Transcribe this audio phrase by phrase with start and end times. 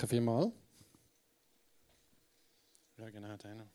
[0.00, 0.50] Danke vielmals.
[2.96, 3.62] Ja, genau, den.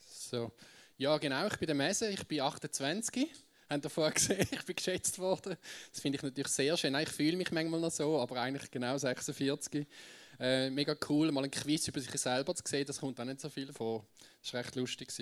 [0.00, 0.52] So.
[0.96, 3.30] Ja, genau, ich bin der Messe, ich bin 28.
[3.68, 5.58] Habt ihr vorher gesehen, ich bin geschätzt worden.
[5.92, 6.94] Das finde ich natürlich sehr schön.
[6.94, 9.86] Ich fühle mich manchmal noch so, aber eigentlich genau 46.
[10.40, 13.42] Äh, mega cool, mal ein Quiz über sich selber zu sehen, das kommt auch nicht
[13.42, 14.06] so viel vor.
[14.42, 15.12] Das war recht lustig.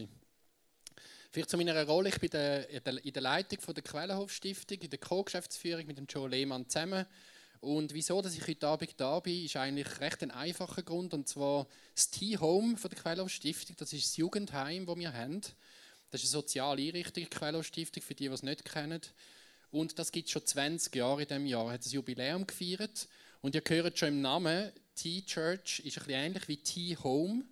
[1.33, 5.87] Vielleicht zu meiner Rolle, ich bin in der Leitung der Quellenhof Stiftung, in der Co-Geschäftsführung
[5.87, 7.05] mit dem Joe Lehmann zusammen.
[7.61, 11.13] Und wieso, dass ich heute Abend da bin, ist eigentlich recht ein einfacher Grund.
[11.13, 11.67] Und zwar
[11.97, 15.41] das T-Home der Quellenhof Stiftung, das ist das Jugendheim, das wir haben.
[16.13, 19.01] Das ist eine soziale Einrichtung, die Quellenhof Stiftung, für die, die es nicht kennen.
[19.73, 21.73] Und das gibt es schon 20 Jahre in diesem Jahr.
[21.73, 23.09] Hat das Jubiläum gefeiert.
[23.41, 27.45] Und ihr hört schon im Namen, T-Church ist ein bisschen ähnlich wie T-Home.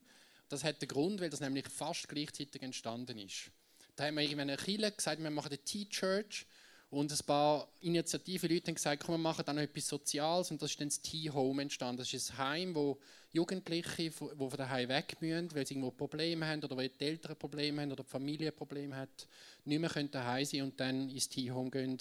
[0.49, 3.51] Das hat den Grund, weil das nämlich fast gleichzeitig entstanden ist.
[3.95, 6.47] Da haben wir irgendwann eine Kirche gesagt, wir machen eine T-Church.
[6.91, 10.51] Und ein paar initiative Leute haben gesagt, komm, wir machen dann etwas Soziales.
[10.51, 11.99] Und das ist dann das T-Home entstanden.
[11.99, 12.99] Das ist ein Heim, wo
[13.33, 17.37] Jugendliche, die von daheim weg müssen, weil sie irgendwo Probleme haben oder weil die Eltern
[17.37, 19.29] Probleme haben oder die Familie Probleme hat,
[19.65, 21.99] nicht mehr daheim sein und dann ins T-Home gehen,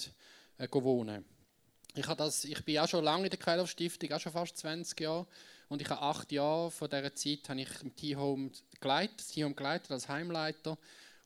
[0.57, 1.25] äh, wohnen.
[1.97, 4.99] Ich, habe das, ich bin auch schon lange in der Quellauf-Stiftung, auch schon fast 20
[4.99, 5.25] Jahre.
[5.69, 8.51] Und ich habe acht Jahre von dieser Zeit habe ich im T-Home
[8.81, 10.77] geleitet, das T-Home geleitet als Heimleiter.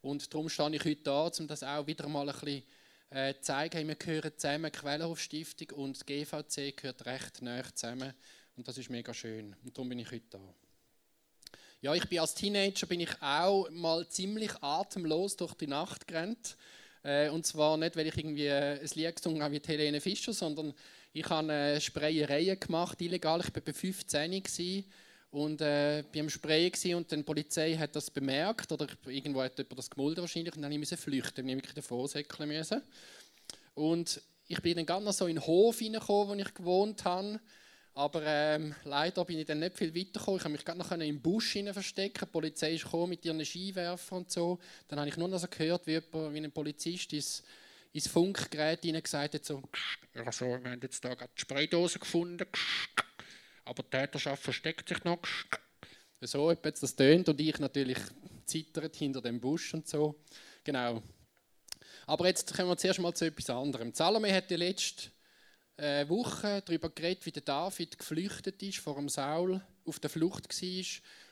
[0.01, 2.63] Und darum stehe ich heute da, um das auch wieder mal ein bisschen
[3.09, 3.87] äh, zeigen.
[3.87, 8.13] Wir gehören zusammen, Quellenhof-Stiftung und GVC gehört recht nah zusammen.
[8.55, 9.55] Und das ist mega schön.
[9.63, 10.53] Und darum bin ich heute da.
[11.81, 16.57] Ja, ich bin als Teenager bin ich auch mal ziemlich atemlos durch die Nacht gerannt.
[17.03, 20.33] Äh, und zwar nicht, weil ich irgendwie äh, ein Lied gesungen habe wie Helene Fischer,
[20.33, 20.73] sondern
[21.13, 23.39] ich habe äh, Sprayereien gemacht, illegal.
[23.39, 24.85] Ich war bei 15 gewesen
[25.31, 29.77] und äh, beim Sprayen gewesen, und die Polizei hat das bemerkt oder irgendwo hat jemand
[29.77, 32.81] das gemulden wahrscheinlich und dann musste ich flüchten, dann musste ich davor säckeln müssen.
[33.75, 37.39] Und ich bin dann ganz so in den Hof hineingekommen, wo ich gewohnt habe.
[37.99, 40.37] Aber ähm, leider bin ich dann nicht viel weitergekommen.
[40.37, 42.19] Ich habe mich gerade noch im Busch verstecken.
[42.21, 44.57] Die Polizei ist gekommen mit ihren Skiwerfern und so.
[44.87, 47.43] Dann habe ich nur noch so gehört, wie, jemand, wie ein Polizist ins,
[47.91, 49.61] ins Funkgerät gesagt hat, so,
[50.13, 52.47] also, wir haben jetzt da gerade die Spraydose gefunden,
[53.65, 55.19] aber die Täterschaft versteckt sich noch.
[56.21, 57.99] So etwas das tönt und ich natürlich
[58.45, 60.15] zittert hinter dem Busch und so.
[60.63, 61.03] Genau.
[62.07, 63.93] Aber jetzt kommen wir zuerst mal zu etwas anderem.
[63.93, 65.09] Salome hat die letzte
[65.79, 70.49] äh, Woche darüber geredet, wie der David geflüchtet ist vor dem Saul, auf der Flucht
[70.49, 70.85] war.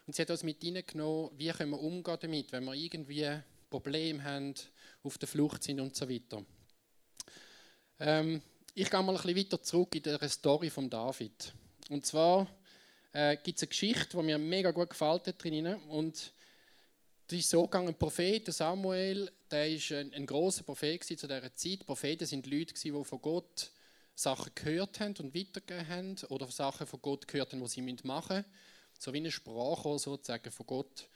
[0.05, 3.27] Und sie hat uns mit hineingenommen, wie können wir umgehen damit, wenn wir irgendwie
[3.69, 4.53] Probleme haben,
[5.03, 6.43] auf der Flucht sind und so weiter.
[7.99, 8.41] Ähm,
[8.73, 11.53] ich gehe mal ein bisschen weiter zurück in der Story von David.
[11.89, 12.47] Und zwar
[13.11, 15.75] äh, gibt es eine Geschichte, die mir mega gut gefällt hat drin.
[15.89, 16.31] Und
[17.27, 21.55] das ist so gegangen, ein Prophet, Samuel, der war ein, ein großer Prophet zu dieser
[21.55, 21.85] Zeit.
[21.85, 23.71] Propheten sind Leute, die von Gott
[24.17, 28.37] Sachen gehört haben und weitergegeben haben oder Sachen von Gott gehört haben, die sie machen
[28.37, 28.45] müssen.
[28.97, 31.07] So wie eine Sprache sozusagen von Gott.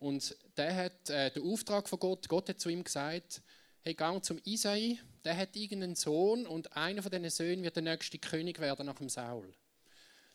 [0.00, 3.42] Und der hat äh, den Auftrag von Gott, Gott hat zu ihm gesagt,
[3.82, 7.84] hey, gang zum Isai, der hat irgendeinen Sohn und einer von diesen Söhnen wird der
[7.84, 9.54] nächste König werden nach dem Saul.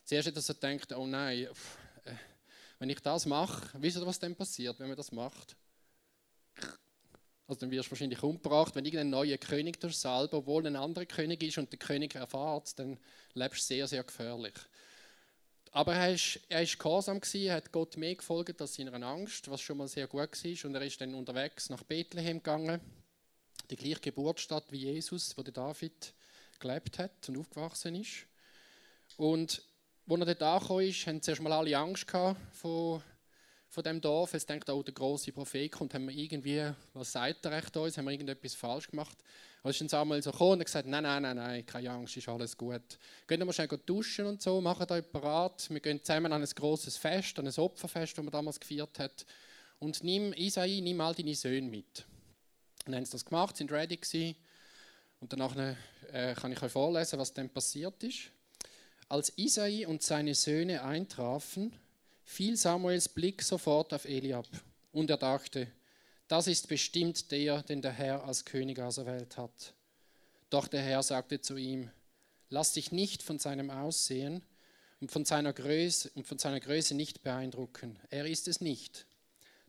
[0.04, 2.14] Zuerst hat er so gedacht, oh nein, pff, äh,
[2.78, 5.56] wenn ich das mache, wisst ihr, was dann passiert, wenn man das macht?
[7.48, 11.06] Also dann wirst du wahrscheinlich umgebracht, wenn irgendein neuer König durch salbe, obwohl ein anderer
[11.06, 12.98] König ist und der König erfahrt, dann
[13.32, 14.52] lebst du sehr, sehr gefährlich.
[15.72, 16.16] Aber er
[16.48, 20.06] er ist gehorsam gewesen, hat Gott mehr gefolgt als seiner Angst, was schon mal sehr
[20.06, 20.68] gut war.
[20.68, 22.80] Und er ist dann unterwegs nach Bethlehem gegangen,
[23.70, 26.12] die gleiche Geburtsstadt wie Jesus, wo der David
[26.58, 28.26] gelebt hat und aufgewachsen ist.
[29.16, 29.62] Und
[30.06, 33.02] als er dort angekommen ist, haben zuerst mal alle Angst gehabt von
[33.68, 34.34] von dem Dorf.
[34.34, 37.98] Es denkt auch der große Prophet kommt, haben wir irgendwie, was sagt er recht uns,
[37.98, 39.18] haben wir irgendetwas falsch gemacht?
[39.62, 42.28] Und ist dann Samuel so gekommen und gesagt, nein, nein, nein, nein, keine Angst, ist
[42.28, 42.98] alles gut.
[43.26, 45.68] Gehen wir schnell duschen und so, machen euch parat.
[45.70, 49.26] Wir gehen zusammen an ein großes Fest, an ein Opferfest, das man damals gefeiert hat.
[49.80, 52.04] Und nimm Isai, nimm all deine Söhne mit.
[52.84, 54.36] dann haben sie das gemacht, sind ready gewesen.
[55.20, 55.56] Und danach
[56.12, 58.30] äh, kann ich euch vorlesen, was dann passiert ist.
[59.08, 61.74] Als Isai und seine Söhne eintrafen,
[62.28, 64.46] fiel Samuels Blick sofort auf Eliab
[64.92, 65.66] und er dachte,
[66.28, 69.72] das ist bestimmt der, den der Herr als König auserwählt hat.
[70.50, 71.90] Doch der Herr sagte zu ihm,
[72.50, 74.42] lass dich nicht von seinem Aussehen
[75.00, 77.98] und von seiner Größe, und von seiner Größe nicht beeindrucken.
[78.10, 79.06] Er ist es nicht.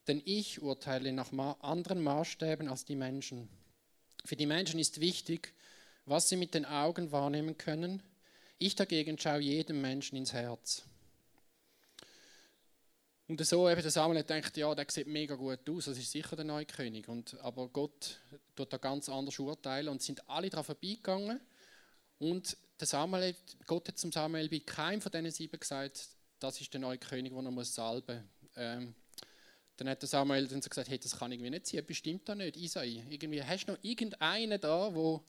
[0.08, 3.48] Denn ich urteile nach anderen Maßstäben als die Menschen.
[4.26, 5.54] Für die Menschen ist wichtig,
[6.06, 8.04] was sie mit den Augen wahrnehmen können.
[8.58, 10.84] Ich dagegen schaue jedem Menschen ins Herz.
[13.30, 16.36] Und so eben der Samuel gedacht, ja, der sieht mega gut aus, das ist sicher
[16.36, 17.08] der neue König.
[17.08, 18.20] Und, aber Gott
[18.56, 21.40] tut da ganz anders urteilen und sind alle daran vorbeigegangen.
[22.18, 23.36] Und der Samuel,
[23.68, 26.08] Gott hat zum Samuel bei keinem von diesen sieben gesagt,
[26.40, 28.96] das ist der neue König, den er muss salben ähm,
[29.78, 32.34] Dann hat der Samuel dann so gesagt, hey, das kann irgendwie nicht sein, bestimmt da
[32.34, 33.06] nicht, Isai.
[33.12, 35.24] Irgendwie, hast du noch irgendeinen da, wo,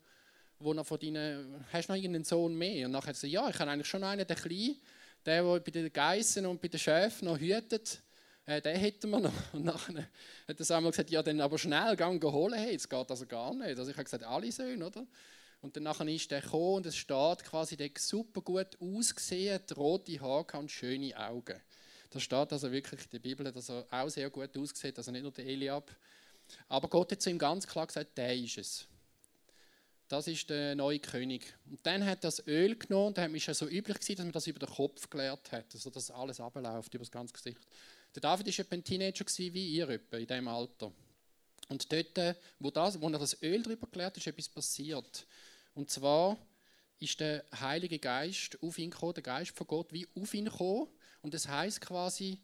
[0.57, 2.87] wo noch von deinen, hast du noch irgendeinen Sohn mehr?
[2.87, 4.75] Und nachher hat er gesagt, ja, ich habe eigentlich schon einen, der Kleine,
[5.25, 8.01] der, der bei den Geissen und bei den Schäfen noch hütet,
[8.45, 9.53] äh, den hätten wir noch.
[9.53, 10.07] Und nachher
[10.47, 13.53] hat der Samuel gesagt, ja, dann aber schnell, gang holen, hey, das geht also gar
[13.53, 13.77] nicht.
[13.77, 15.05] Also ich habe gesagt, alle Söhne, oder?
[15.61, 20.19] Und dann nachher ist der gekommen und es steht quasi, der super gut ausgesehen, rote
[20.19, 21.59] Haare und schöne Augen.
[22.09, 25.21] Da steht also wirklich in der Bibel, dass er auch sehr gut aussieht, also nicht
[25.21, 25.95] nur der Eliab.
[26.67, 28.87] Aber Gott hat zu ihm ganz klar gesagt, der ist es.
[30.11, 31.53] Das ist der neue König.
[31.69, 34.25] Und dann hat er das Öl genommen und dann ist ja so üblich gewesen, dass
[34.25, 37.61] man das über den Kopf geleert hat, also dass alles abläuft über das ganze Gesicht.
[38.13, 40.91] Der David war ein Teenager wie ihr etwa, in diesem Alter.
[41.69, 45.25] Und dort, wo, das, wo er das Öl drüber geleert ist etwas passiert.
[45.75, 46.37] Und zwar
[46.99, 50.89] ist der Heilige Geist auf ihn gekommen, der Geist von Gott wie auf ihn gekommen.
[51.21, 52.37] Und das heißt quasi,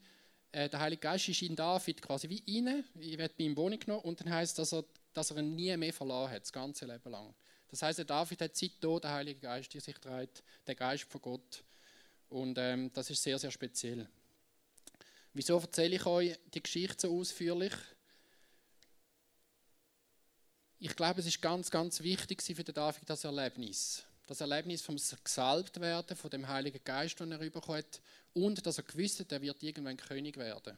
[0.52, 3.78] äh, der Heilige Geist ist in David quasi wie inne, ich werde bei ihm Wohnung
[3.78, 6.86] genommen und dann heißt, dass er, dass er ihn nie mehr verloren hat, das ganze
[6.86, 7.34] Leben lang.
[7.68, 11.04] Das heißt, der David hat seit Tod den Heiligen Geist in sich trägt, der Geist
[11.04, 11.62] von Gott.
[12.30, 14.08] Und ähm, das ist sehr, sehr speziell.
[15.34, 17.72] Wieso erzähle ich euch die Geschichte so ausführlich?
[20.80, 24.04] Ich glaube, es ist ganz, ganz wichtig für den David das Erlebnis.
[24.26, 28.00] Das Erlebnis vom gesalbt werden, von dem Heiligen Geist, den er bekommt,
[28.34, 30.76] und dass er gewusst hat, er wird irgendwann König werden.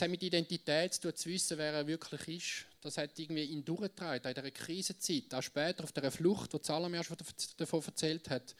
[0.00, 2.66] Hat mit Identität zu tun, zu wissen, wer er wirklich ist.
[2.80, 7.02] Das hat irgendwie ihn durchgetragen, in dieser Krisenzeit, auch später auf dieser Flucht, wo Salome
[7.02, 7.16] schon
[7.56, 8.54] davon erzählt hat.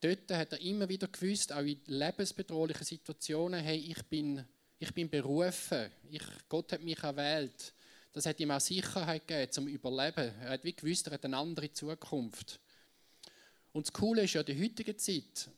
[0.00, 4.44] Dort hat er immer wieder gewusst, auch in lebensbedrohlichen Situationen, hey, ich bin,
[4.78, 7.72] ich bin berufen, ich, Gott hat mich erwählt.
[8.12, 10.32] Das hat ihm auch Sicherheit gegeben zum Überleben.
[10.40, 12.60] Er hat wie gewusst, er hat eine andere Zukunft.
[13.72, 15.48] Und das Coole ist ja in der heutigen Zeit,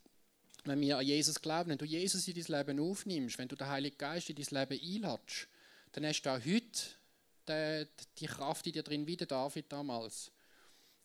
[0.68, 3.68] wenn wir an Jesus glauben, wenn du Jesus in dein Leben aufnimmst, wenn du den
[3.68, 5.48] Heiligen Geist in dein Leben einladest,
[5.92, 10.32] dann hast du auch heute die, Kraft in dir drin, wie der David damals.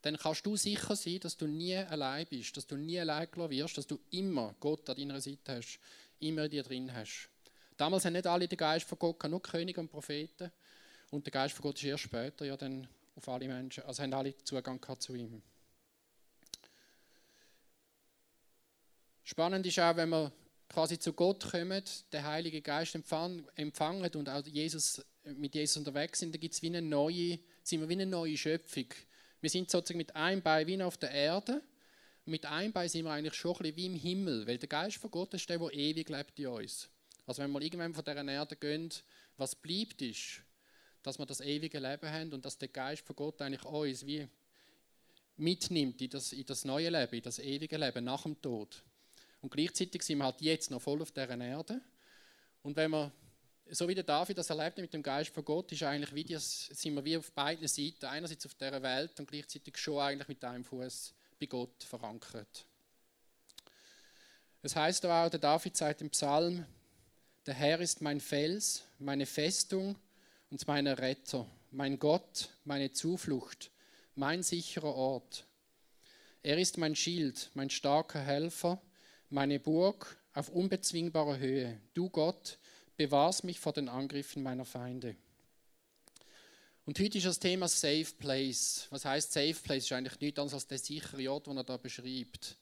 [0.02, 3.52] Dann kannst du sicher sein, dass du nie allein bist, dass du nie allein gelassen
[3.52, 5.80] wirst, dass du immer Gott an deiner Seite hast,
[6.20, 7.30] immer in dir drin hast.
[7.78, 10.52] Damals haben nicht alle den Geist von Gott, nur Könige und Propheten.
[11.12, 14.14] Und der Geist von Gott ist erst später ja dann auf alle Menschen, also haben
[14.14, 15.42] alle Zugang zu ihm.
[19.32, 20.30] Spannend ist auch, wenn wir
[20.68, 21.82] quasi zu Gott kommen,
[22.12, 26.68] den Heiligen Geist empfangen, und auch Jesus, mit Jesus unterwegs sind, dann gibt es wie
[26.68, 28.88] eine neue, sind wir wie eine neue Schöpfung.
[29.40, 31.62] Wir sind sozusagen mit einem Bein wie auf der Erde.
[32.26, 34.68] Und mit einem Bein sind wir eigentlich schon ein bisschen wie im Himmel, weil der
[34.68, 36.90] Geist von Gott ist der, der ewig lebt in uns.
[37.26, 38.90] Also wenn wir irgendwann von dieser Erde gehen,
[39.38, 40.42] was bleibt ist,
[41.04, 44.28] dass wir das ewige Leben haben und dass der Geist von Gott eigentlich uns wie
[45.38, 48.84] mitnimmt in das, in das neue Leben, in das ewige Leben nach dem Tod.
[49.42, 51.82] Und gleichzeitig sind wir halt jetzt noch voll auf dieser Erde.
[52.62, 53.12] Und wenn wir,
[53.70, 56.68] so wie der David das erlebt mit dem Geist von Gott, ist eigentlich wie das,
[56.68, 60.44] sind wir wie auf beiden Seiten, einerseits auf dieser Welt und gleichzeitig schon eigentlich mit
[60.44, 62.66] einem Fuß bei Gott verankert.
[64.62, 66.66] Es heißt auch, der David sagt im Psalm,
[67.48, 69.96] der Herr ist mein Fels, meine Festung
[70.52, 73.72] und mein Retter, mein Gott, meine Zuflucht,
[74.14, 75.48] mein sicherer Ort.
[76.44, 78.80] Er ist mein Schild, mein starker Helfer,
[79.32, 81.80] meine Burg auf unbezwingbarer Höhe.
[81.94, 82.58] Du Gott,
[82.98, 85.16] bewahrst mich vor den Angriffen meiner Feinde.
[86.86, 88.88] Und heute ist das Thema Safe Place.
[88.90, 89.86] Was heißt Safe Place?
[89.86, 92.58] Ist eigentlich nichts anderes als der sichere Ort, den er da beschreibt.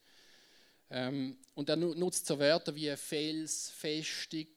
[0.91, 4.47] Ähm, und er nutzt so Wörter wie Fels, Festung,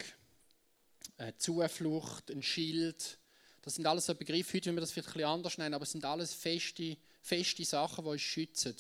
[1.39, 3.19] Zuflucht, ein Schild,
[3.63, 5.85] das sind alles so Begriffe, heute wenn wir das vielleicht ein bisschen anders nennen, aber
[5.85, 8.75] es sind alles feste, feste Sachen, die uns schützen.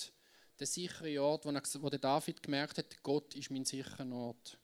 [0.62, 1.50] Der sichere Ort, wo,
[1.82, 4.56] wo der David gemerkt hat, Gott ist mein sicherer Ort.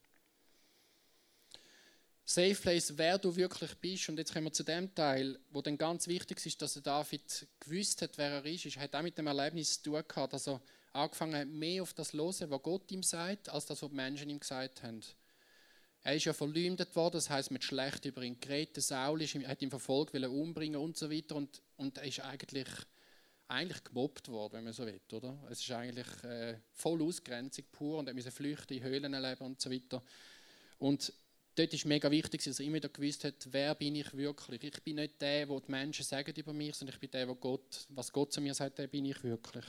[2.25, 4.09] Safe Place, wer du wirklich bist.
[4.09, 7.49] Und jetzt kommen wir zu dem Teil, wo dann ganz wichtig ist, dass der David
[7.59, 8.65] gewusst hat, wer er ist.
[8.67, 10.63] Er hat auch mit dem Erlebnis zu tun gehabt, dass er
[10.93, 13.97] angefangen hat, mehr auf das zu hören, was Gott ihm sagt, als das, was die
[13.97, 15.01] Menschen ihm gesagt haben.
[16.05, 18.81] Er ist ja verleumdet worden, das heißt mit schlecht über ihn geredet.
[18.85, 21.35] Saul ist, hat ihn verfolgt, will ihn umbringen und so weiter.
[21.35, 22.69] Und, und er ist eigentlich,
[23.49, 25.01] eigentlich gemobbt worden, wenn man so will.
[25.13, 25.37] Oder?
[25.51, 29.61] Es ist eigentlich äh, voll Ausgrenzung pur und er musste flüchten, in Höhlen leben und
[29.61, 30.03] so weiter.
[30.79, 31.13] Und
[31.55, 34.63] dort ist mega wichtig, dass er immer wieder gewusst hat, wer bin ich wirklich.
[34.63, 37.35] Ich bin nicht der, wo die Menschen sagen über mich, sondern ich bin der, wo
[37.35, 39.65] Gott, was Gott zu mir sagt, der bin ich wirklich.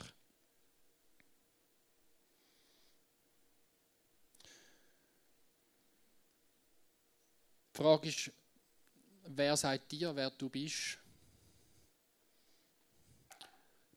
[7.73, 8.29] Frage ist,
[9.25, 10.99] wer sagt dir, wer du bist?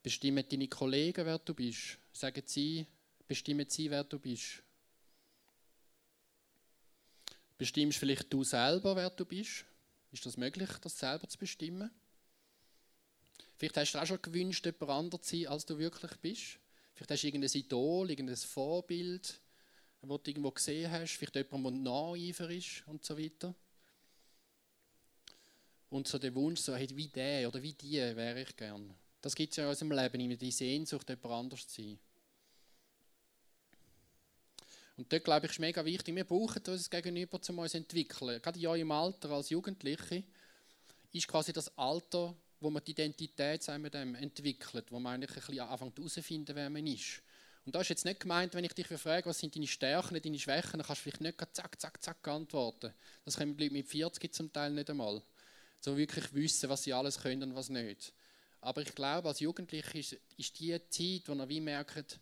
[0.02, 1.98] Bestimmen deine Kollegen, wer du bist?
[2.12, 2.86] Sagen sie,
[3.28, 4.62] bestimmen sie, wer du bist?
[7.56, 9.64] Bestimmst vielleicht du selber, wer du bist?
[10.10, 11.90] Ist das möglich, das selber zu bestimmen?
[13.56, 16.58] Vielleicht hast du auch schon gewünscht, jemand anderes zu sein, als du wirklich bist.
[16.94, 19.40] Vielleicht hast du irgendein Idol, irgendein Vorbild,
[20.00, 21.12] das du irgendwo gesehen hast.
[21.12, 23.54] Vielleicht jemand, der Nacheifer ist und so weiter.
[25.90, 28.92] Und so der Wunsch, so, hey, wie der oder wie die wäre ich gern.
[29.22, 31.98] Das gibt es ja in unserem Leben, immer die Sehnsucht, jemand anders zu sein.
[34.96, 38.42] Und dort, glaube ich, ist mega wichtig, wir brauchen uns Gegenüber, um uns zu entwickeln.
[38.42, 40.22] Gerade in eurem Alter als Jugendliche
[41.12, 45.46] ist quasi das Alter, wo man die Identität mit dem entwickelt, wo man eigentlich ein
[45.46, 47.22] bisschen anfängt herauszufinden, wer man ist.
[47.64, 50.38] Und da ist jetzt nicht gemeint, wenn ich dich frage, was sind deine Stärken, deine
[50.38, 52.92] Schwächen, dann kannst du vielleicht nicht zack, zack, zack antworten.
[53.24, 55.22] Das können die Leute mit 40 zum Teil nicht einmal.
[55.80, 58.12] So wirklich wissen, was sie alles können und was nicht.
[58.62, 62.20] Aber ich glaube, als Jugendliche ist, ist die Zeit, wo er wie merkt,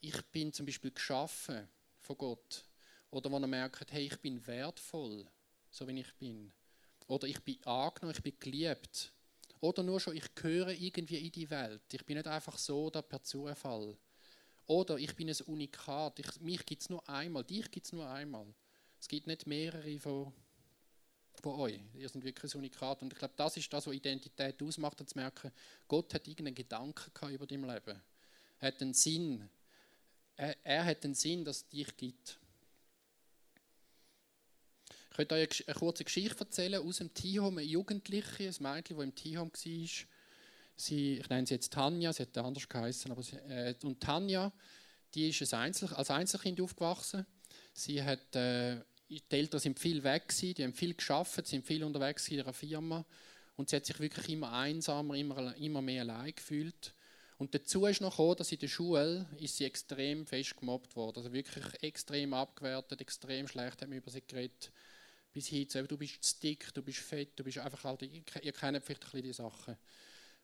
[0.00, 1.68] ich bin zum Beispiel geschaffen
[2.00, 2.64] von Gott.
[3.10, 5.24] Oder wo er merkt, hey, ich bin wertvoll,
[5.70, 6.52] so wie ich bin.
[7.06, 9.12] Oder ich bin angenommen, ich bin geliebt.
[9.60, 11.82] Oder nur schon, ich gehöre irgendwie in die Welt.
[11.92, 13.96] Ich bin nicht einfach so da per Zufall.
[14.66, 16.18] Oder ich bin ein Unikat.
[16.18, 18.52] Ich, mich gibt es nur einmal, dich gibt es nur einmal.
[19.00, 20.32] Es gibt nicht mehrere von
[21.40, 21.80] von euch.
[21.94, 23.02] Ihr seid wirklich ein Unikat.
[23.02, 25.52] Und ich glaube, das ist das, was Identität ausmacht, zu merken,
[25.86, 28.00] Gott hat irgendeinen Gedanken gehabt über dein Leben.
[28.60, 29.48] Er hat einen Sinn.
[30.36, 32.38] Er, er hat einen Sinn, dass es dich gibt.
[35.10, 37.58] Ich könnte euch eine kurze Geschichte erzählen aus dem Tihom.
[37.58, 40.06] Eine Jugendliche, ein Mädchen, das im Tihom war.
[40.76, 43.10] Sie, ich nenne sie jetzt Tanja, sie hat anders geheißen.
[43.10, 44.52] Aber sie, äh, und Tanja,
[45.14, 47.26] die ist als Einzelkind aufgewachsen.
[47.72, 51.82] Sie hat äh, die Eltern sind viel weg gewesen, die haben viel geschafft, sind viel
[51.82, 53.04] unterwegs in ihrer Firma
[53.56, 56.94] und sie hat sich wirklich immer einsamer, immer, immer mehr allein gefühlt.
[57.38, 61.18] Und dazu ist noch gekommen, dass in der Schule ist sie extrem fest gemobbt worden,
[61.18, 64.72] also wirklich extrem abgewertet, extrem schlecht haben wir über sie geredet.
[65.32, 68.22] Bis hin zu, du bist zu dick, du bist fett, du bist einfach halt, ihr,
[68.42, 69.76] ihr kennt vielleicht ein bisschen die Sachen.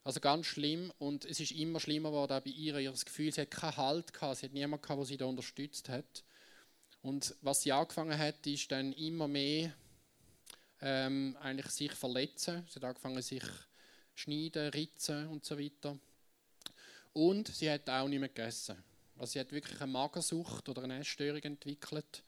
[0.05, 3.41] Also ganz schlimm und es ist immer schlimmer geworden auch bei ihr, ihr Gefühl, sie
[3.41, 6.23] hat keinen Halt gehabt, sie hat niemanden gehabt, der sie da unterstützt hat.
[7.05, 9.75] Und was sie angefangen hat, ist dann immer mehr
[10.81, 12.65] ähm, eigentlich sich verletzen.
[12.67, 13.45] Sie hat angefangen, sich
[14.15, 15.99] schneiden, ritzen und so weiter.
[17.13, 18.83] Und sie hat auch nicht mehr gegessen.
[19.19, 22.23] Also sie hat wirklich eine Magersucht oder eine Essstörung entwickelt.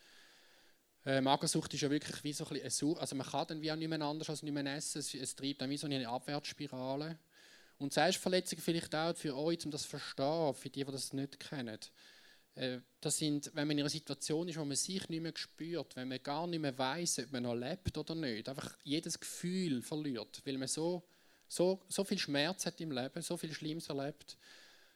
[1.06, 3.00] Äh, Magersucht ist ja wirklich wie so ein bisschen Sucht.
[3.00, 4.99] Also man kann dann wie auch nicht mehr anders als nicht mehr essen.
[4.99, 7.16] Es, es treibt dann wie so eine Abwärtsspirale.
[7.78, 11.40] Und Selbstverletzung vielleicht auch für euch, um das zu verstehen, für die, die das nicht
[11.40, 11.78] kennen.
[12.57, 15.95] Äh, das sind, wenn man in einer Situation ist, wo man sich nicht mehr spürt,
[15.95, 19.83] wenn man gar nicht mehr weiß, ob man noch lebt oder nicht, einfach jedes Gefühl
[19.83, 21.05] verliert, weil man so,
[21.47, 24.37] so, so viel Schmerz hat im Leben, so viel Schlimmes erlebt,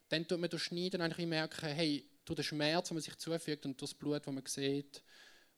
[0.09, 3.67] dann tut man durch Schneiden eigentlich merken, hey, durch den Schmerz, den man sich zufügt
[3.67, 5.03] und durch das Blut, das man sieht,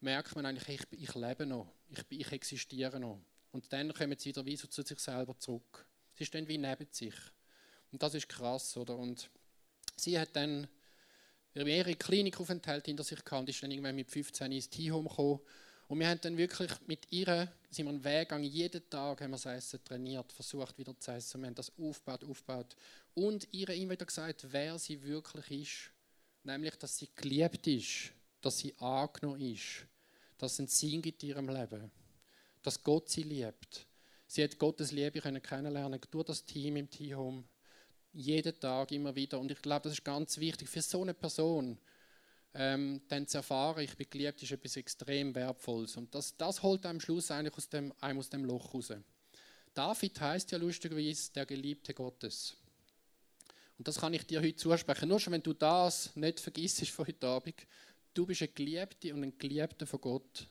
[0.01, 3.21] merkt man eigentlich, ich, ich lebe noch, ich, ich existiere noch.
[3.53, 5.87] Und dann kommen sie wieder wie so zu sich selber zurück.
[6.15, 7.15] Sie dann wie neben sich.
[7.91, 8.97] Und das ist krass, oder?
[8.97, 9.31] Und
[9.97, 10.67] sie hat dann
[11.53, 15.07] wir haben mehrere Klinikaufenthalte hinter sich gehabt und ist dann irgendwann mit 15 ins Team
[15.07, 15.41] gekommen.
[15.89, 19.33] Und wir haben dann wirklich mit ihr, sind wir einen Weg gegangen, jeden Tag haben
[19.33, 21.43] wir das Essen trainiert, versucht wieder zu essen.
[21.43, 22.75] Wir haben das aufgebaut, aufgebaut.
[23.15, 25.93] Und ihr immer wieder gesagt, wer sie wirklich ist.
[26.45, 29.87] Nämlich, dass sie geliebt ist, dass sie angenommen ist,
[30.39, 31.91] dass es einen Sinn gibt in ihrem Leben,
[32.63, 33.87] dass Gott sie liebt.
[34.27, 37.45] Sie hat Gottes Liebe kennenlernen durch das Team im Team
[38.13, 39.39] jeden Tag immer wieder.
[39.41, 41.79] Und ich glaube, das ist ganz wichtig für so eine Person,
[42.55, 45.97] ähm, dann zu erfahren, ich bin geliebt, ist etwas extrem Wertvolles.
[45.97, 48.93] Und das, das holt am Schluss eigentlich aus dem, einem aus dem Loch raus.
[49.75, 52.57] David heißt ja lustigerweise der Geliebte Gottes.
[53.79, 55.09] Und das kann ich dir heute zusprechen.
[55.09, 57.55] Nur schon, wenn du das nicht vergisst von heute Abend,
[58.13, 60.47] du bist ein Geliebte und ein Geliebter von Gott,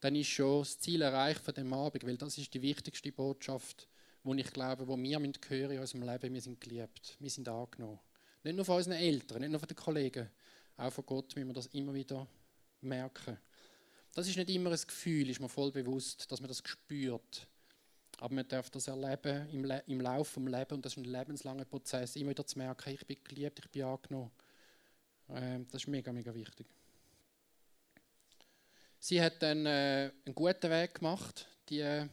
[0.00, 3.86] dann ist schon das Ziel erreicht von dem Abend, weil das ist die wichtigste Botschaft
[4.24, 7.98] wo ich glaube, wo wir hören in unserem Leben, wir sind geliebt, wir sind angenommen.
[8.44, 10.30] Nicht nur von unseren Eltern, nicht nur von den Kollegen,
[10.76, 12.26] auch von Gott, wie wir das immer wieder
[12.80, 13.38] merken.
[14.14, 17.46] Das ist nicht immer ein Gefühl, ist mir voll bewusst, dass man das spürt.
[18.18, 21.04] Aber man darf das erleben im, Le im Laufe des Lebens und das ist ein
[21.04, 24.30] lebenslanger Prozess, immer wieder zu merken, ich bin geliebt, ich bin angenommen.
[25.30, 26.66] Ähm, das ist mega, mega wichtig.
[28.98, 32.06] Sie hat dann äh, einen guten Weg gemacht, die äh,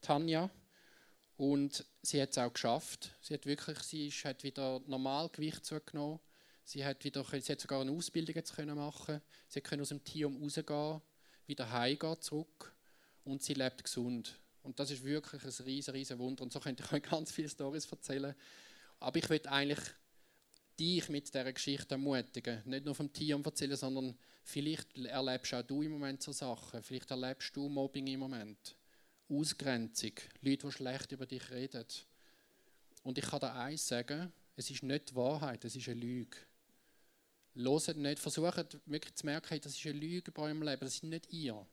[0.00, 0.48] Tanja.
[1.36, 3.14] Und sie hat es auch geschafft.
[3.20, 6.20] Sie hat wirklich, sie ist, hat wieder Normalgewicht zugenommen.
[6.64, 9.20] Sie hat, wieder, sie hat sogar eine Ausbildung jetzt können machen.
[9.48, 11.02] Sie konnte aus dem Team rausgehen,
[11.46, 12.74] wieder heimgehen zurück.
[13.24, 14.38] und sie lebt gesund.
[14.62, 16.42] Und das ist wirklich ein riesen, riesen Wunder.
[16.42, 18.34] Und so könnte ich euch ganz viele Stories erzählen.
[19.00, 19.80] Aber ich will eigentlich
[20.78, 22.62] dich mit dieser Geschichte ermutigen.
[22.64, 26.82] Nicht nur vom Tier erzählen, sondern vielleicht erlebst auch du im Moment so Sachen.
[26.82, 28.76] Vielleicht erlebst du Mobbing im Moment.
[29.28, 30.12] Ausgrenzung.
[30.40, 31.86] Leute, die schlecht über dich reden.
[33.02, 36.36] Und ich kann dir eins sagen, es ist nicht die Wahrheit, es ist eine Lüge.
[37.54, 41.04] Loset nicht, versucht wirklich zu merken, das ist eine Lüge bei eurem Leben, das ist
[41.04, 41.66] nicht ihr.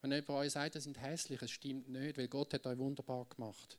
[0.00, 3.26] Wenn jemand euch sagt, das sind hässlich, es stimmt nicht, weil Gott hat euch wunderbar
[3.26, 3.78] gemacht.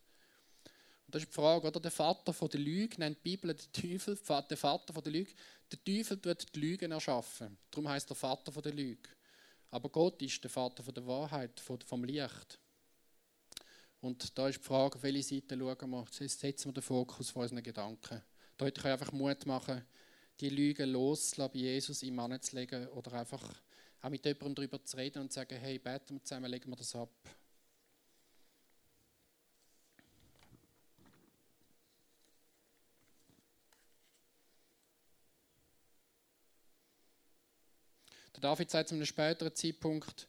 [1.07, 1.79] Und das ist die Frage, oder?
[1.79, 4.17] Der Vater von der Lüge nennt die Bibel den Teufel,
[4.49, 5.33] der Vater von der Lüge.
[5.71, 7.57] Der Teufel tut die Lügen erschaffen.
[7.69, 9.09] Darum heißt der Vater von der Lüge.
[9.71, 12.60] Aber Gott ist der Vater von der Wahrheit, vom Licht.
[14.01, 16.08] Und da ist die Frage, auf welche Seite schauen wir.
[16.10, 18.22] Setzen wir den Fokus von unseren Gedanken.
[18.58, 19.86] Da hätte ich einfach Mut machen,
[20.39, 23.43] die Lügen loszulassen, Jesus im Mann zu legen oder einfach
[24.01, 26.75] auch mit jemandem darüber zu reden und zu sagen, hey, beten wir zusammen, legen wir
[26.75, 27.12] das ab.
[38.34, 40.27] Der David sagt zu einem späteren Zeitpunkt,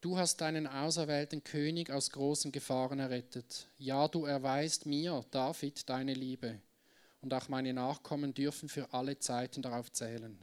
[0.00, 3.68] du hast deinen auserwählten König aus großen Gefahren errettet.
[3.78, 6.60] Ja, du erweist mir, David, deine Liebe.
[7.20, 10.38] Und auch meine Nachkommen dürfen für alle Zeiten darauf zählen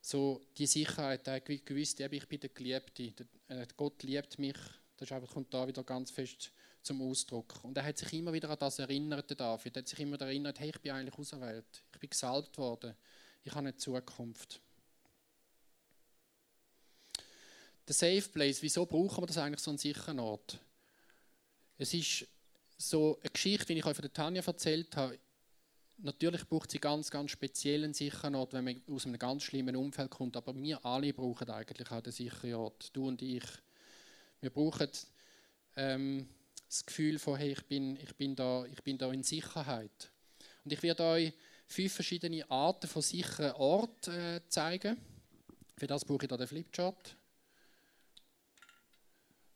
[0.00, 3.12] so die Sicherheit, der gewusst, ich bin der Geliebte,
[3.48, 4.56] äh, Gott liebt mich,
[4.96, 7.62] das kommt da wieder ganz fest zum Ausdruck.
[7.62, 9.76] Und er hat sich immer wieder an das erinnert, David.
[9.76, 12.94] Er hat sich immer wieder erinnert, hey, ich bin eigentlich auserwählt, ich bin gesalbt worden,
[13.44, 14.60] ich habe eine Zukunft.
[17.90, 20.60] Der Safe Place, wieso brauchen wir das eigentlich so einen sicheren Ort?
[21.76, 22.24] Es ist
[22.78, 25.18] so eine Geschichte, wie ich euch von der Tanja erzählt habe,
[25.98, 30.08] natürlich braucht sie ganz, ganz speziellen sicheren Ort, wenn man aus einem ganz schlimmen Umfeld
[30.08, 30.36] kommt.
[30.36, 32.90] Aber wir alle brauchen eigentlich auch den sicheren Ort.
[32.94, 33.42] Du und ich.
[34.40, 34.88] Wir brauchen
[35.74, 36.28] ähm,
[36.68, 40.12] das Gefühl von, hey, ich bin, ich, bin da, ich bin da in Sicherheit.
[40.64, 41.32] Und ich werde euch
[41.66, 44.96] fünf verschiedene Arten von sicheren Orten äh, zeigen.
[45.76, 47.16] Für das brauche ich da den Flipchart.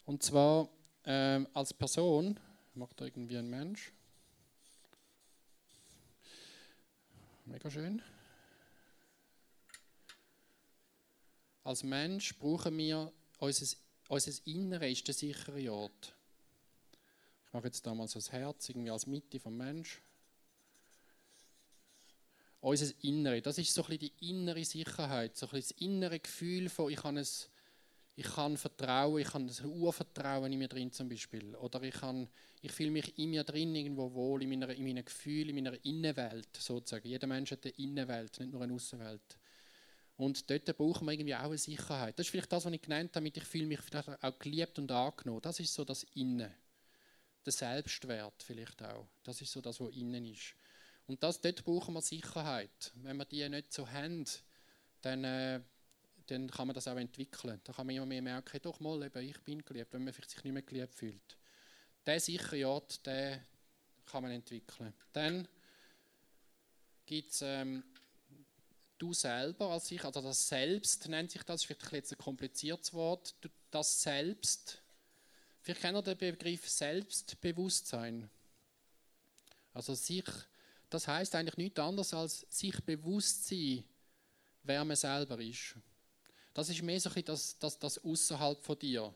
[0.07, 0.69] Und zwar
[1.05, 2.39] ähm, als Person,
[2.75, 3.93] macht da irgendwie ein Mensch.
[7.47, 8.03] Mega schön.
[11.63, 13.77] Als Mensch brauchen wir unser,
[14.09, 16.15] unser Innere ist der sichere Ort.
[17.47, 20.03] Ich mache jetzt damals das Herz irgendwie als Mitte vom Mensch.
[22.61, 26.21] Unser Innere, das ist so ein bisschen die innere Sicherheit, so ein bisschen das innere
[26.21, 27.51] Gefühl von, ich kann es
[28.17, 31.55] ich kann vertrauen, ich kann das Urvertrauen in mir drin zum Beispiel.
[31.57, 32.29] Oder ich, kann,
[32.63, 35.85] ich fühle mich in mir drin irgendwo wohl, in, meiner, in meinen Gefühlen, in meiner
[35.85, 37.09] Innenwelt sozusagen.
[37.09, 39.37] Jeder Mensch hat eine Innenwelt, nicht nur eine Außenwelt.
[40.17, 42.17] Und dort brauchen wir irgendwie auch eine Sicherheit.
[42.17, 44.79] Das ist vielleicht das, was ich genannt habe, damit ich fühle mich vielleicht auch geliebt
[44.79, 45.43] und angenommen.
[45.43, 46.55] Das ist so das Innen.
[47.45, 49.09] Der Selbstwert vielleicht auch.
[49.25, 50.55] Das ist so das, was innen ist.
[51.07, 52.93] Und das, dort brauchen wir Sicherheit.
[52.95, 54.25] Wenn wir die nicht so haben,
[55.03, 55.25] dann...
[55.25, 55.61] Äh,
[56.27, 57.61] dann kann man das auch entwickeln.
[57.65, 60.45] Da kann man immer mehr merken, doch mal, eben, ich bin geliebt, wenn man sich
[60.45, 61.37] nicht mehr geliebt fühlt.
[62.07, 63.41] Der sichere Ort, den
[64.07, 64.93] kann man entwickeln.
[65.13, 65.49] Dann
[67.07, 67.83] gibt es ähm,
[68.99, 72.93] du selber als ich, also das Selbst nennt sich das, ist vielleicht jetzt ein kompliziertes
[72.93, 73.35] Wort,
[73.71, 74.81] das Selbst.
[75.61, 78.31] Vielleicht kennt ihr den Begriff Selbstbewusstsein.
[79.73, 80.25] Also sich,
[80.89, 83.85] das heißt eigentlich nichts anderes als sich bewusst sein,
[84.63, 85.75] wer man selber ist.
[86.55, 89.13] Das ist mehr so ein das, das, das außerhalb von dir.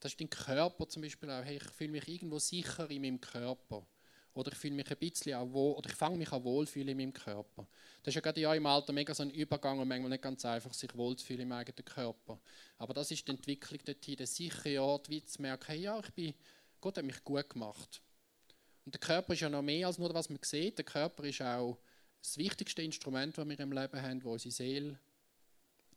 [0.00, 1.44] Das ist dein Körper zum Beispiel auch.
[1.44, 3.86] Hey, ich fühle mich irgendwo sicher in meinem Körper.
[4.32, 6.96] Oder ich fühle mich ein bisschen auch wohl, oder ich fange mich auch wohlfühlen in
[6.96, 7.66] meinem Körper.
[8.02, 10.44] Das ist ja gerade ja im Alter mega so ein Übergang und manchmal nicht ganz
[10.44, 12.40] einfach, sich wohlzufühlen im eigenen Körper.
[12.78, 16.10] Aber das ist die Entwicklung dorthin, der sichere Ort, wie zu merken, hey, ja, ich
[16.10, 16.34] bin,
[16.80, 18.00] Gott hat mich gut gemacht.
[18.84, 20.78] Und der Körper ist ja noch mehr als nur, was man sieht.
[20.78, 21.78] Der Körper ist auch
[22.22, 24.98] das wichtigste Instrument, das wir im Leben haben, wo unsere Seele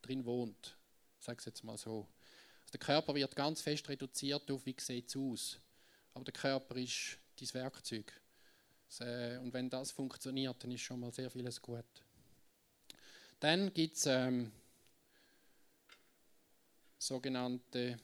[0.03, 0.77] drin wohnt.
[1.19, 2.07] Ich es jetzt mal so.
[2.61, 5.59] Also der Körper wird ganz fest reduziert auf, wie sieht es aus.
[6.13, 8.13] Aber der Körper ist dein Werkzeug.
[8.99, 11.85] Äh, und wenn das funktioniert, dann ist schon mal sehr vieles gut.
[13.39, 14.51] Dann gibt es ähm,
[16.97, 17.97] sogenannte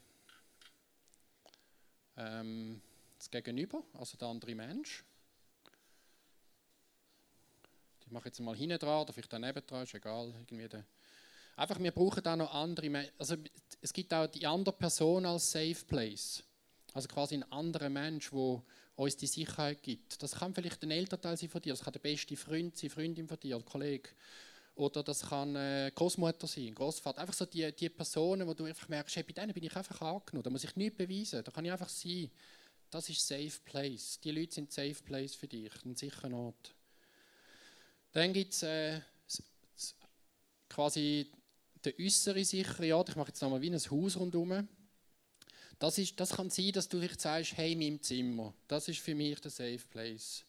[2.17, 2.81] ähm,
[3.17, 5.03] das Gegenüber, also der andere Mensch.
[8.01, 10.33] Ich mache jetzt mal hinten dran oder vielleicht daneben dran, ist egal.
[10.33, 10.83] Irgendwie der
[11.60, 13.36] Einfach, wir brauchen da noch andere, also
[13.82, 16.41] es gibt auch die andere Person als Safe Place.
[16.93, 18.63] Also quasi ein anderer Mensch, der
[18.95, 20.24] uns die Sicherheit gibt.
[20.24, 23.28] Das kann vielleicht ein Elternteil sein von dir, das kann der beste Freund sein, Freundin
[23.28, 24.08] von dir, Kollege.
[24.76, 27.19] Oder das kann äh, Großmutter sein, Großvater.
[27.19, 30.00] Einfach so die, die Personen, wo du einfach merkst, hey, bei denen bin ich einfach
[30.00, 30.43] angenommen.
[30.43, 31.43] Da muss ich nichts beweisen.
[31.43, 32.32] Da kann ich einfach sein.
[32.89, 34.17] Das ist Safe Place.
[34.22, 36.74] Die Leute sind Safe Place für dich, ein sicherer Ort.
[38.13, 39.02] Dann gibt es äh,
[40.69, 41.30] quasi
[41.85, 43.09] den äußeren sicheren Ort.
[43.09, 44.67] Ich mache jetzt nochmal wie ein Haus rundherum.
[45.79, 48.99] Das, ist, das kann sein, dass du dich sagst, hey, in meinem Zimmer, das ist
[48.99, 50.43] für mich der Safe Place.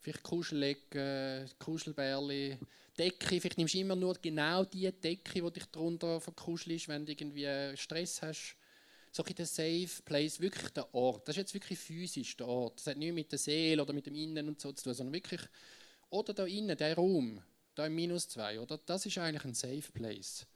[0.00, 2.58] Vielleicht Kuschelecke, Kuschelbärli,
[2.96, 7.12] Decke, vielleicht nimmst du immer nur genau die Decke, die dich darunter verkuschelst, wenn du
[7.12, 8.56] irgendwie Stress hast.
[9.10, 11.26] So ein der Safe Place, wirklich der Ort.
[11.26, 12.78] Das ist jetzt wirklich physisch der Ort.
[12.78, 15.14] Das hat nichts mit der Seele oder mit dem Innen und so zu tun, sondern
[15.14, 15.40] wirklich,
[16.10, 17.42] oder da innen, der Raum,
[17.74, 18.78] da im Minus 2, oder?
[18.78, 20.46] Das ist eigentlich ein Safe Place.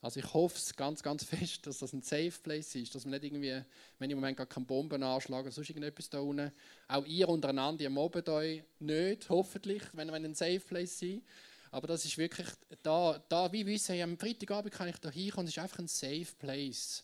[0.00, 3.12] Also ich hoffe es ganz, ganz fest, dass das ein Safe Place ist, dass man
[3.12, 3.62] nicht irgendwie,
[3.98, 6.52] wenn im Moment gar keine Bomben anschlagen sonst irgendetwas da unten,
[6.88, 11.24] auch ihr untereinander, ihr mobbt euch nicht, hoffentlich, wenn wir ein Safe Place sind.
[11.70, 12.46] Aber das ist wirklich,
[12.82, 16.28] da, da wie wissen, am Freitagabend kann ich da hinkommen, es ist einfach ein Safe
[16.38, 17.02] Place.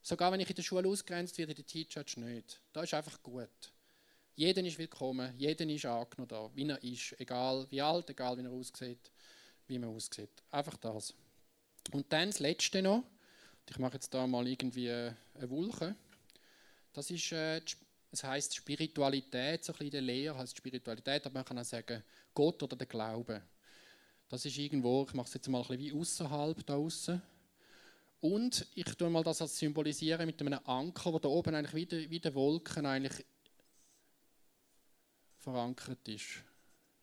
[0.00, 2.60] Sogar wenn ich in der Schule ausgrenzt werde, in der Teacher nicht.
[2.72, 3.72] Da ist einfach gut.
[4.38, 8.44] Jeder ist willkommen, jeder ist angenommen da, wie er ist, egal wie alt, egal wie
[8.44, 9.10] er aussieht,
[9.66, 10.30] wie man aussieht.
[10.52, 11.12] Einfach das.
[11.90, 13.02] Und dann das Letzte noch,
[13.68, 15.96] ich mache jetzt da mal irgendwie eine Wolke.
[16.92, 17.60] Das ist, äh,
[18.12, 22.04] es heißt Spiritualität, so ein bisschen der Lehre heißt Spiritualität, aber man kann auch sagen
[22.32, 23.42] Gott oder der Glaube.
[24.28, 27.20] Das ist irgendwo, ich mache es jetzt mal ein bisschen wie außerhalb da außen.
[28.20, 31.86] Und ich tue mal das als symbolisieren mit einem Anker, der da oben eigentlich wie
[31.86, 33.26] die, wie die Wolken eigentlich
[35.38, 36.42] verankert ist.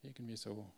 [0.01, 0.71] Irgendwie so.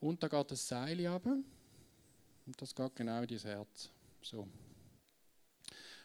[0.00, 1.24] Und da geht das Seil ab.
[1.26, 3.88] Und das geht genau in dein Herz.
[4.20, 4.48] So.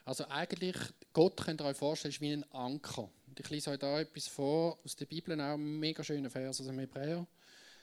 [0.05, 0.77] Also eigentlich,
[1.11, 3.09] Gott könnt ihr euch vorstellen, ist wie ein Anker.
[3.25, 6.61] Und ich lese euch da etwas vor aus der Bibel, auch ein mega schöner Vers
[6.61, 7.27] aus dem Hebräer.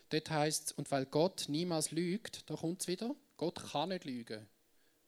[0.09, 4.05] Dort heißt es, und weil Gott niemals lügt, da kommt es wieder, Gott kann nicht
[4.05, 4.47] lügen.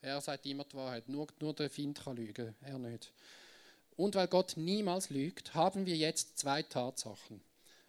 [0.00, 3.12] Er sagt immer die Wahrheit, nur, nur der Find kann lügen, er nicht.
[3.96, 7.40] Und weil Gott niemals lügt, haben wir jetzt zwei Tatsachen,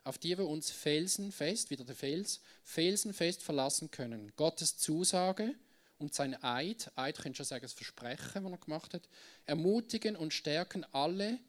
[0.04, 4.32] auf die wir uns felsenfest, wieder der Fels, felsenfest verlassen können.
[4.38, 5.54] Gottes Zusage
[6.00, 9.10] und sein Eid, Eid könnte schon sagen, das Versprechen, das er gemacht hat,
[9.46, 11.39] ermutigen und stärken alle,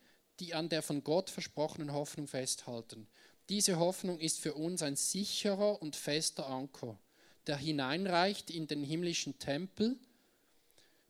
[0.40, 3.06] die an der von Gott versprochenen Hoffnung festhalten.
[3.48, 6.98] Diese Hoffnung ist für uns ein sicherer und fester Anker,
[7.46, 9.96] der hineinreicht in den himmlischen Tempel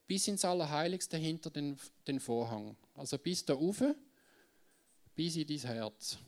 [0.08, 2.76] bis ins Allerheiligste hinter den, den Vorhang.
[2.94, 3.84] Also bis da rauf,
[5.14, 6.18] bis in dein Herz.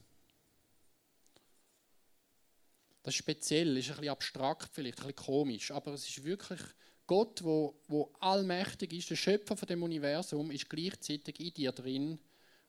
[3.02, 6.60] Das ist speziell, ist ein bisschen abstrakt vielleicht, ein bisschen komisch, aber es ist wirklich
[7.06, 12.20] Gott, wo, wo allmächtig ist, der Schöpfer von dem Universum, ist gleichzeitig in dir drin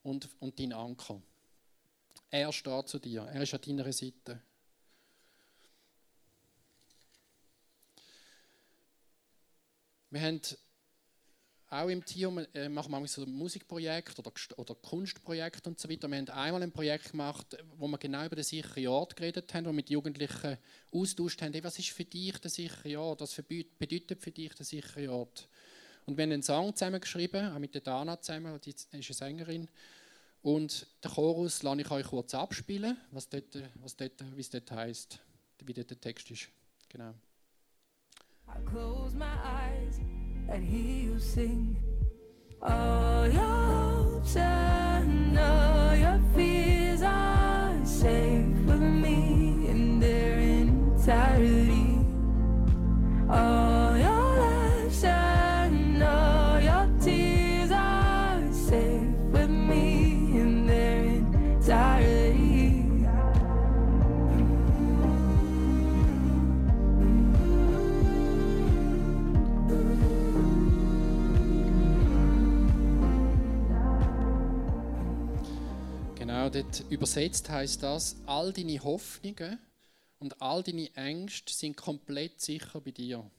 [0.01, 1.21] und, und dein Anker.
[2.31, 4.41] Er steht zu dir, er ist an deiner Seite.
[10.09, 10.41] Wir haben
[11.71, 16.09] auch im Team äh, machen wir so Musikprojekte oder, oder Kunstprojekte und so weiter.
[16.09, 19.65] Wir haben einmal ein Projekt gemacht, wo wir genau über den sicheren Ort geredet haben,
[19.65, 20.57] wo wir mit Jugendlichen
[20.91, 23.33] austauscht haben, hey, was ist für dich der sichere Ort, was
[23.79, 25.47] bedeutet für dich der sichere Ort.
[26.05, 29.01] Und wir haben einen Song zusammen geschrieben, auch mit der Dana zusammen, die ist eine
[29.01, 29.69] Sängerin.
[30.41, 34.71] Und den Chorus lasse ich euch kurz abspielen, was dort, was dort, wie es dort
[34.71, 35.19] heisst,
[35.63, 36.49] wie dort der Text ist.
[36.89, 37.13] Genau.
[38.49, 39.99] I close my eyes
[40.51, 41.77] and hear you sing
[42.61, 44.35] all your hopes
[76.89, 79.59] Übersetzt heißt das, all deine Hoffnungen
[80.19, 83.29] und all deine Ängste sind komplett sicher bei dir.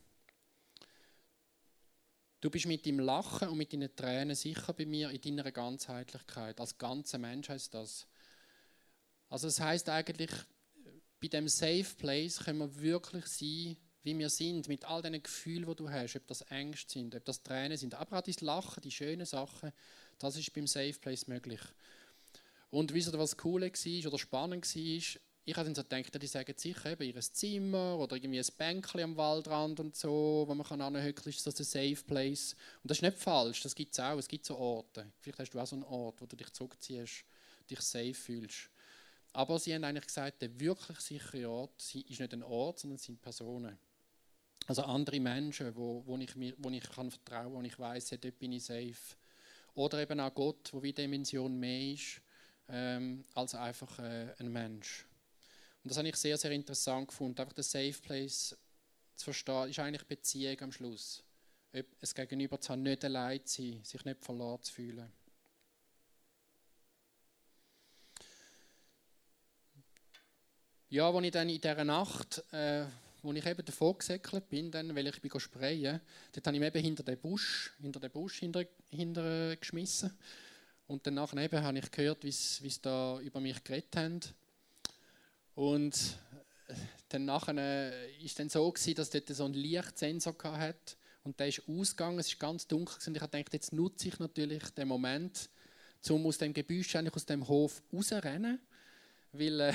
[2.43, 6.61] Du bist mit deinem Lachen und mit deinen Tränen sicher bei mir in deiner Ganzheitlichkeit.
[6.61, 8.07] Als ganzer Mensch heißt das.
[9.31, 10.31] Also das heißt eigentlich,
[11.21, 15.69] bei dem Safe Place können wir wirklich sein, wie wir sind, mit all den Gefühlen,
[15.69, 18.83] die du hast, ob das Ängste sind, ob das Tränen sind, aber auch dein Lachen,
[18.83, 19.73] die schönen Sachen,
[20.19, 21.61] das ist beim Safe Place möglich.
[22.73, 25.21] Und wisst ihr, was cool war oder spannend war?
[25.45, 29.01] Ich habe dann so gedacht, die sagen sicher eben ihr Zimmer oder irgendwie ein Bänkchen
[29.03, 32.57] am Waldrand und so, wo man kann anhöckeln, ist das ein Safe Place.
[32.83, 35.13] Und das ist nicht falsch, das gibt es auch, es gibt so Orte.
[35.21, 37.27] Vielleicht hast du auch so einen Ort, wo du dich zurückziehst,
[37.69, 38.71] dich safe fühlst.
[39.35, 43.21] Aber sie haben eigentlich gesagt, der wirklich sichere Ort ist nicht ein Ort, sondern sind
[43.21, 43.77] Personen.
[44.67, 48.17] Also andere Menschen, wo, wo ich, mir, wo ich kann vertrauen kann, wo ich weiß,
[48.19, 49.17] dort bin ich safe.
[49.75, 52.22] Oder eben auch Gott, wo wie Dimension mehr ist
[52.73, 55.07] ähm, als einfach äh, ein Mensch.
[55.85, 57.41] Und das habe ich sehr, sehr interessant gefunden.
[57.41, 58.57] Einfach der Safe Place
[59.15, 61.23] zu verstehen, ist eigentlich Beziehung am Schluss.
[62.01, 65.13] Es Gegenüber zu haben, nicht allein zu sein, sich nicht verloren zu fühlen.
[70.89, 72.85] Ja, als ich dann in dieser Nacht, äh,
[73.23, 76.01] wo ich eben davor gesäckelt bin, dann, weil ich bin sprayen,
[76.33, 80.19] dort habe ich mich eben hinter den Busch, hinter den Busch hinter, hinter geschmissen.
[80.93, 84.21] Und dann habe ich gehört, wie sie da über mich geredet haben.
[85.55, 85.95] Und
[86.69, 86.75] äh,
[87.09, 91.49] dann nachher äh, ist dann so gewesen, dass dort so ein Lichtsensor hat und der
[91.49, 92.19] ist ausgegangen.
[92.19, 95.49] Es ist ganz dunkel und ich gedacht, jetzt nutze ich natürlich den Moment,
[96.11, 98.61] um aus dem Gebüsch, eigentlich aus dem Hof rauszurennen,
[99.33, 99.73] weil äh,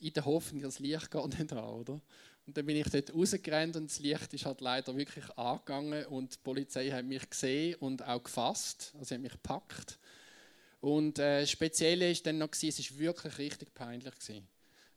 [0.00, 2.00] in der Hoffnung, das Licht geht nicht an, oder?
[2.46, 6.34] Und dann bin ich dort rausgerannt und das Licht ist halt leider wirklich angegangen und
[6.34, 9.98] die Polizei hat mich gesehen und auch gefasst, also sie hat mich gepackt.
[10.84, 14.12] Und äh, das Spezielle ist dann noch, gewesen, es war wirklich richtig peinlich.
[14.12, 14.46] Gewesen.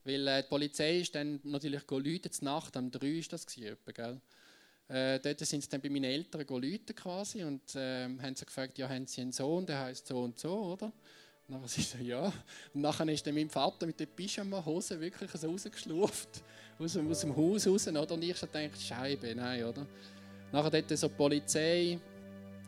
[0.04, 4.20] Weil äh, die Polizei ist dann natürlich geläutet, Nacht, um drei ist das gewesen, gell?
[4.90, 8.78] Äh, dort sind sie dann bei meinen Eltern geläutet quasi und äh, haben sie gefragt,
[8.78, 10.92] ja, haben sie einen Sohn, der heißt so und so, oder?
[11.48, 12.34] Und dann sie so, ja.
[12.74, 16.44] Und nachher ist dann mein Vater mit der Pyjama-Hose wirklich so rausgeschlurft,
[16.80, 18.12] aus, aus dem Haus raus, oder?
[18.14, 19.88] Und ich gedacht, Scheibe, nein, oder?
[20.52, 21.98] Nachher dort so die Polizei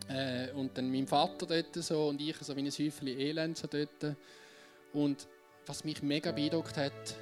[0.09, 3.67] äh, und dann mein Vater dort so und ich so wie ein Häufchen Elend so
[3.67, 4.15] dort.
[4.91, 5.27] Und
[5.65, 7.15] was mich mega beeindruckt hat,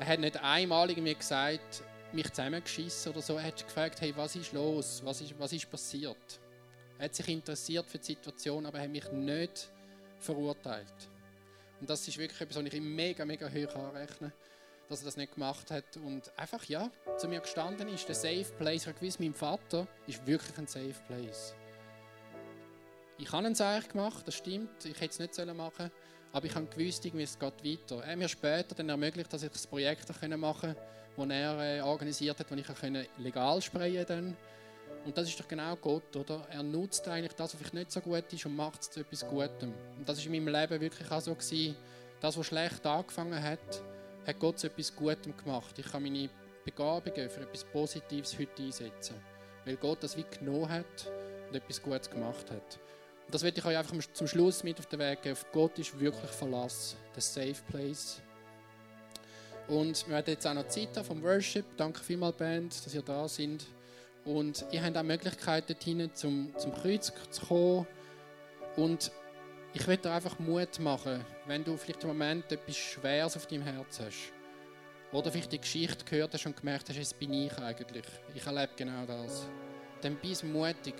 [0.00, 3.36] er hat nicht einmal mir gesagt, mich zusammengeschissen oder so.
[3.36, 5.00] Er hat gefragt, hey, was ist los?
[5.04, 6.40] Was ist, was ist passiert?
[6.98, 9.70] Er hat sich interessiert für die Situation, aber er hat mich nicht
[10.18, 11.08] verurteilt.
[11.80, 14.32] Und das ist wirklich etwas, was ich ihm mega, mega hoch anrechne,
[14.88, 15.96] dass er das nicht gemacht hat.
[15.98, 18.82] Und einfach, ja, zu mir gestanden ist, der Safe Place.
[18.82, 21.54] Ich habe gewusst, mein Vater ist wirklich ein Safe Place.
[23.20, 24.84] Ich habe es eigentlich gemacht, das stimmt.
[24.84, 25.90] Ich hätte es nicht machen sollen.
[26.32, 28.02] Aber ich habe gewusst, wie es geht weiter.
[28.04, 30.76] Er hat mir später dann ermöglicht, dass ich das Projekt machen konnte,
[31.16, 34.36] das er äh, organisiert hat, wo ich legal sprayen konnte.
[35.04, 36.46] Und das ist doch genau Gott, oder?
[36.50, 39.26] Er nutzt eigentlich das, was vielleicht nicht so gut ist und macht es zu etwas
[39.26, 39.72] Gutem.
[39.96, 41.76] Und das ist in meinem Leben wirklich auch so gewesen.
[42.20, 43.82] Das, was schlecht angefangen hat,
[44.26, 45.76] hat Gott zu etwas Gutem gemacht.
[45.78, 46.28] Ich kann meine
[46.64, 49.16] Begabungen für etwas Positives heute einsetzen.
[49.64, 51.10] Weil Gott das wie genommen hat
[51.48, 52.78] und etwas Gutes gemacht hat.
[53.28, 55.38] Und das werde ich euch einfach zum Schluss mit auf den Weg geben.
[55.52, 58.22] Gott ist wirklich Verlass, der Safe Place.
[59.66, 61.66] Und wir werden jetzt auch noch Zeit haben vom Worship.
[61.76, 63.66] Danke vielmals, Band, dass ihr da seid.
[64.24, 67.86] Und ihr habt auch Möglichkeit, dorthin zum, zum Kreuz zu kommen.
[68.76, 69.12] Und
[69.74, 73.64] ich will dir einfach Mut machen, wenn du vielleicht im Moment etwas Schweres auf deinem
[73.64, 74.32] Herzen hast.
[75.12, 78.04] Oder vielleicht die Geschichte gehört hast und gemerkt hast, es bin ich eigentlich.
[78.34, 79.46] Ich erlebe genau das.
[80.00, 80.94] Dann bist mutig.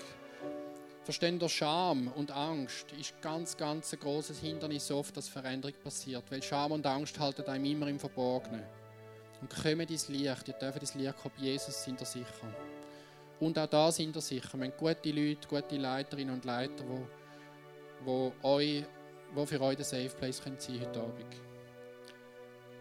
[1.09, 6.23] Verstehen Scham und Angst ist ganz, ganz ein großes Hindernis oft, dass Veränderung passiert.
[6.29, 8.63] Weil Scham und Angst halten einem immer im Verborgenen.
[9.41, 12.55] Und kommen ins Licht, ihr dürft ins Licht kommen, Jesus sind ihr sicher.
[13.41, 14.59] Und auch da sind wir sicher.
[14.59, 18.85] Wir haben gute Leute, gute Leiterinnen und Leiter, die, die, euch,
[19.35, 21.37] die für euch der Safe Place können sein heute Abend.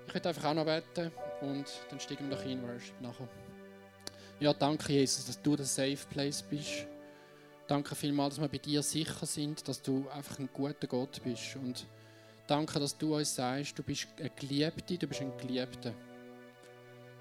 [0.06, 3.30] Ich würde einfach auch noch beten und dann steigen wir noch in Worship nachher.
[4.42, 6.88] Ja, danke Jesus, dass du der Safe Place bist.
[7.68, 11.58] Danke vielmals, dass wir bei dir sicher sind, dass du einfach ein guter Gott bist.
[11.58, 11.86] Und
[12.48, 15.94] danke, dass du uns sagst, du bist eine Geliebte, du bist ein Geliebter.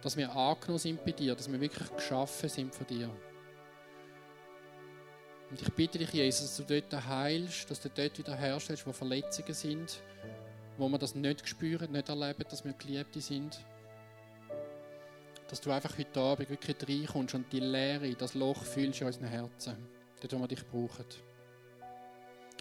[0.03, 3.11] Dass wir angenommen sind bei dir, dass wir wirklich geschaffen sind von dir.
[5.51, 8.93] Und ich bitte dich, Jesus, dass du dort heilst, dass du dort wieder herstellst, wo
[8.93, 10.01] Verletzungen sind,
[10.79, 13.59] wo wir das nicht spüren, nicht erleben, dass wir Geliebte sind.
[15.49, 19.29] Dass du einfach heute Abend wirklich reinkommst und die Leere, das Loch fühlst in unseren
[19.29, 21.07] Herzen, dort, wo wir dich brauchen.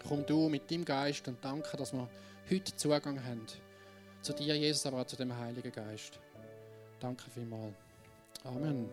[0.08, 2.08] Komm du mit deinem Geist und danke, dass wir
[2.50, 3.46] heute Zugang haben
[4.22, 6.20] zu dir, Jesus, aber auch zu dem Heiligen Geist.
[7.00, 7.76] Danke vielmals.
[8.44, 8.90] Amen.